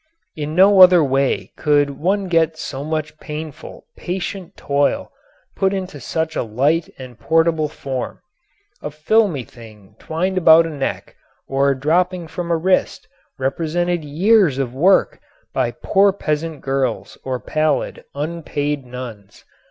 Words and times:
In 0.35 0.55
no 0.55 0.81
other 0.81 1.03
way 1.03 1.53
could 1.55 1.91
one 1.91 2.27
get 2.27 2.57
so 2.57 2.83
much 2.83 3.19
painful, 3.19 3.85
patient 3.95 4.57
toil 4.57 5.11
put 5.55 5.75
into 5.75 5.99
such 5.99 6.35
a 6.35 6.41
light 6.41 6.91
and 6.97 7.19
portable 7.19 7.67
form. 7.69 8.19
A 8.81 8.89
filmy 8.89 9.43
thing 9.43 9.95
twined 9.99 10.39
about 10.39 10.65
a 10.65 10.71
neck 10.71 11.15
or 11.47 11.75
dropping 11.75 12.27
from 12.27 12.49
a 12.49 12.57
wrist 12.57 13.07
represented 13.37 14.03
years 14.03 14.57
of 14.57 14.73
work 14.73 15.19
by 15.53 15.69
poor 15.69 16.11
peasant 16.11 16.61
girls 16.61 17.15
or 17.23 17.39
pallid, 17.39 18.03
unpaid 18.15 18.83
nuns. 18.87 19.45